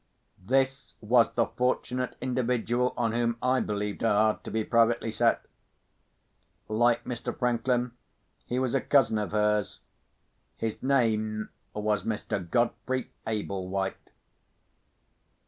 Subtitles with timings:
[0.43, 5.45] This was the fortunate individual on whom I believed her heart to be privately set!
[6.67, 7.37] Like Mr.
[7.37, 7.91] Franklin,
[8.47, 9.81] he was a cousin of hers.
[10.57, 12.39] His name was Mr.
[12.49, 14.09] Godfrey Ablewhite.